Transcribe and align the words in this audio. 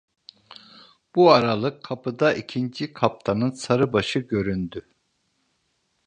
Bu 1.15 1.31
aralık 1.31 1.83
kapıda 1.83 2.33
ikinci 2.33 2.93
kaptanın 2.93 3.51
sarı 3.51 3.93
başı 3.93 4.19
göründü: 4.19 4.89